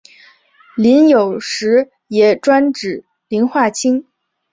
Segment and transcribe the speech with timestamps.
[0.77, 4.07] 膦有时也专指磷化氢。